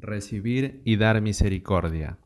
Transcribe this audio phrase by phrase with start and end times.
[0.00, 2.18] Recibir y dar misericordia.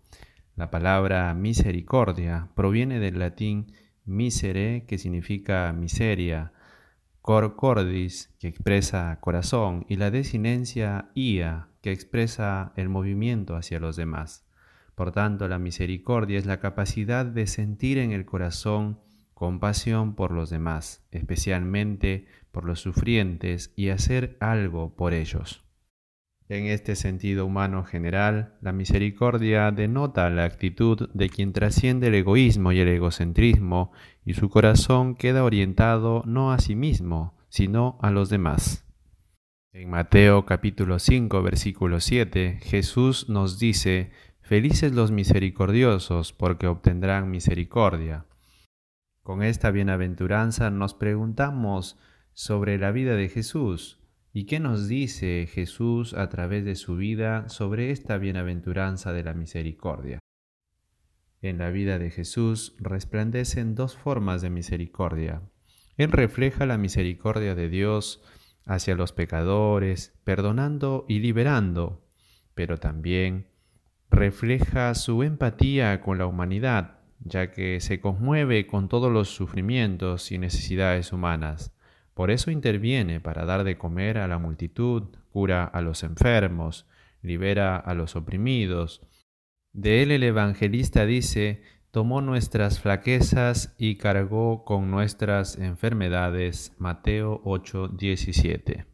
[0.55, 3.73] La palabra misericordia proviene del latín
[4.05, 6.53] misere, que significa miseria,
[7.21, 13.97] cor cordis, que expresa corazón, y la desinencia ia, que expresa el movimiento hacia los
[13.97, 14.47] demás.
[14.95, 19.01] Por tanto, la misericordia es la capacidad de sentir en el corazón
[19.35, 25.64] compasión por los demás, especialmente por los sufrientes, y hacer algo por ellos.
[26.49, 32.73] En este sentido humano general, la misericordia denota la actitud de quien trasciende el egoísmo
[32.73, 33.93] y el egocentrismo
[34.27, 38.85] y su corazón queda orientado no a sí mismo, sino a los demás.
[39.73, 48.27] En Mateo capítulo 5 versículo 7, Jesús nos dice, Felices los misericordiosos, porque obtendrán misericordia.
[49.23, 51.99] Con esta bienaventuranza nos preguntamos
[52.35, 54.04] sobre la vida de Jesús,
[54.37, 59.33] ¿Y qué nos dice Jesús a través de su vida sobre esta bienaventuranza de la
[59.33, 60.19] misericordia?
[61.41, 65.43] En la vida de Jesús resplandecen dos formas de misericordia.
[65.97, 68.25] Él refleja la misericordia de Dios
[68.67, 72.05] hacia los pecadores, perdonando y liberando,
[72.57, 73.47] pero también
[74.11, 80.39] refleja su empatía con la humanidad, ya que se conmueve con todos los sufrimientos y
[80.39, 81.74] necesidades humanas
[82.15, 86.87] por eso interviene para dar de comer a la multitud, cura a los enfermos,
[87.23, 89.03] libera a los oprimidos.
[89.73, 96.73] De él el evangelista dice, tomó nuestras flaquezas y cargó con nuestras enfermedades.
[96.79, 98.87] Mateo 8, 17.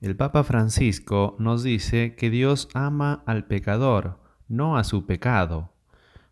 [0.00, 5.74] El Papa Francisco nos dice que Dios ama al pecador, no a su pecado.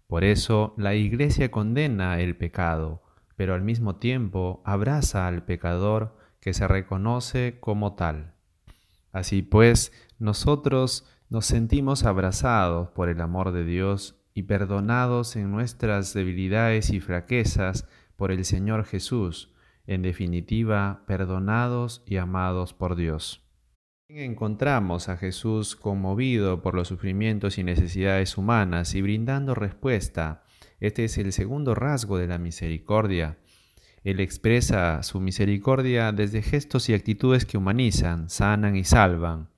[0.07, 3.06] Por eso la Iglesia condena el pecado
[3.37, 8.35] pero al mismo tiempo abraza al pecador que se reconoce como tal.
[9.13, 16.13] Así pues, nosotros nos sentimos abrazados por el amor de Dios y perdonados en nuestras
[16.13, 19.53] debilidades y fraquezas por el Señor Jesús,
[19.87, 23.43] en definitiva, perdonados y amados por Dios.
[24.09, 30.45] Encontramos a Jesús conmovido por los sufrimientos y necesidades humanas y brindando respuesta
[30.81, 33.39] este es el segundo rasgo de la misericordia.
[34.05, 39.49] Él expresa su misericordia desde gestos y actitudes que humanizan, sanan y salvan.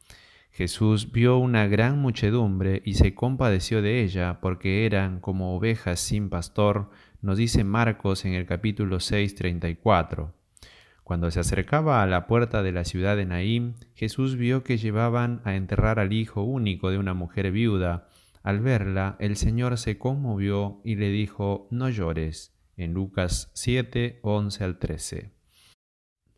[0.51, 6.31] Jesús vio una gran muchedumbre y se compadeció de ella porque eran como ovejas sin
[6.31, 6.91] pastor,
[7.21, 10.35] nos dice Marcos en el capítulo 6, 34.
[11.05, 15.41] Cuando se acercaba a la puerta de la ciudad de Naím, Jesús vio que llevaban
[15.45, 18.08] a enterrar al hijo único de una mujer viuda,
[18.43, 24.65] al verla, el Señor se conmovió y le dijo, no llores, en Lucas 7, 11
[24.65, 25.33] al 13.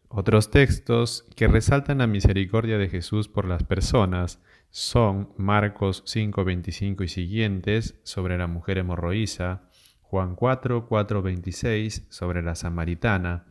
[0.09, 7.05] Otros textos que resaltan la misericordia de Jesús por las personas son Marcos 5, 25
[7.05, 9.69] y siguientes sobre la mujer hemorroísa,
[10.03, 13.47] Juan 4, 4, 26 sobre la samaritana,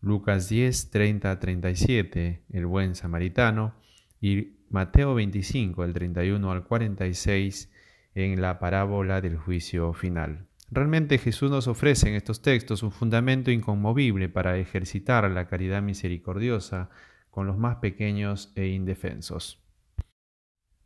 [0.00, 3.74] Lucas 10, 30 37, el buen samaritano,
[4.20, 7.70] y Mateo 25, el 31 al 46,
[8.14, 10.46] en la parábola del juicio final.
[10.70, 16.90] Realmente Jesús nos ofrece en estos textos un fundamento inconmovible para ejercitar la caridad misericordiosa
[17.30, 19.64] con los más pequeños e indefensos.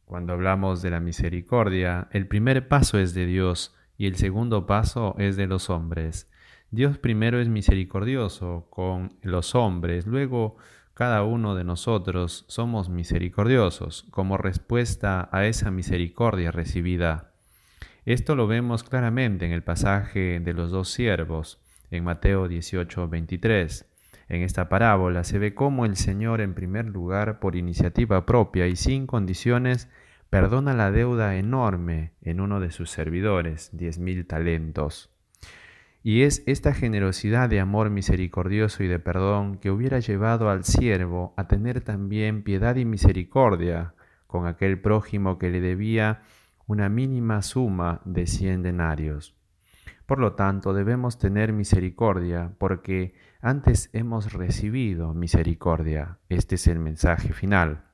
[0.04, 5.14] Cuando hablamos de la misericordia, el primer paso es de Dios y el segundo paso
[5.18, 6.30] es de los hombres.
[6.70, 10.56] Dios primero es misericordioso con los hombres, luego
[10.94, 17.32] cada uno de nosotros somos misericordiosos como respuesta a esa misericordia recibida.
[18.05, 21.60] Esto lo vemos claramente en el pasaje de los dos siervos,
[21.91, 23.91] en Mateo 18, 23.
[24.28, 28.77] En esta parábola se ve cómo el Señor, en primer lugar, por iniciativa propia y
[28.77, 29.88] sin condiciones,
[30.31, 35.13] perdona la deuda enorme en uno de sus servidores, diez mil talentos.
[36.06, 41.32] Y es esta generosidad de amor misericordioso y de perdón que hubiera llevado al siervo
[41.38, 43.94] a tener también piedad y misericordia
[44.26, 46.21] con aquel prójimo que le debía
[46.66, 49.34] una mínima suma de cien denarios.
[50.04, 56.18] Por lo tanto, debemos tener misericordia porque antes hemos recibido misericordia.
[56.28, 57.84] Este es el mensaje final.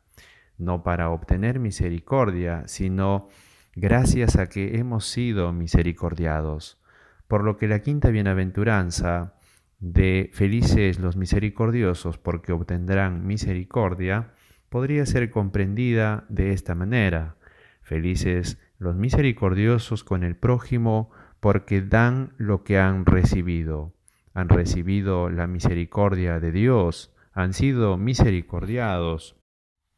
[0.59, 3.29] No para obtener misericordia, sino
[3.77, 6.80] gracias a que hemos sido misericordiados
[7.31, 9.35] por lo que la quinta bienaventuranza
[9.79, 14.33] de felices los misericordiosos porque obtendrán misericordia
[14.69, 17.37] podría ser comprendida de esta manera.
[17.83, 23.95] Felices los misericordiosos con el prójimo porque dan lo que han recibido.
[24.35, 29.37] Han recibido la misericordia de Dios, han sido misericordiados.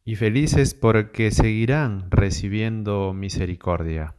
[0.04, 4.16] y felices porque seguirán recibiendo misericordia.